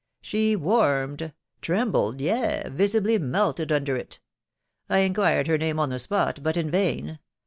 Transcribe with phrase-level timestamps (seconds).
[0.23, 1.31] She warmed,
[1.61, 4.19] trembled, yea, visibly melted under it.
[4.89, 7.19] I inquired her name on the spot, but in vain.